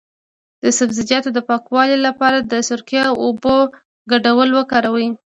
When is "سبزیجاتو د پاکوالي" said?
0.77-1.97